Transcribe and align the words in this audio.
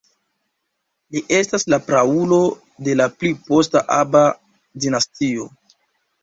Li 1.15 1.19
estas 1.39 1.65
la 1.73 1.79
praulo 1.89 2.39
de 2.87 2.95
la 3.03 3.07
pli 3.19 3.31
posta 3.51 3.85
Aba-dinastio. 3.99 5.47